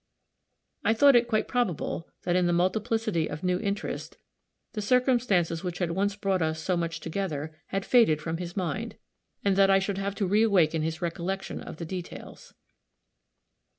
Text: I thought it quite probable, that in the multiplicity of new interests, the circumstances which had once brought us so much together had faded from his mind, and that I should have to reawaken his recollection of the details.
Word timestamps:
I 0.83 0.95
thought 0.95 1.15
it 1.15 1.27
quite 1.27 1.47
probable, 1.47 2.07
that 2.23 2.35
in 2.35 2.47
the 2.47 2.53
multiplicity 2.53 3.29
of 3.29 3.43
new 3.43 3.59
interests, 3.59 4.17
the 4.73 4.81
circumstances 4.81 5.63
which 5.63 5.77
had 5.77 5.91
once 5.91 6.15
brought 6.15 6.41
us 6.41 6.59
so 6.59 6.75
much 6.75 7.01
together 7.01 7.55
had 7.67 7.85
faded 7.85 8.19
from 8.19 8.37
his 8.37 8.57
mind, 8.57 8.95
and 9.45 9.55
that 9.57 9.69
I 9.69 9.77
should 9.77 9.99
have 9.99 10.15
to 10.15 10.25
reawaken 10.25 10.81
his 10.81 11.03
recollection 11.03 11.61
of 11.61 11.77
the 11.77 11.85
details. 11.85 12.55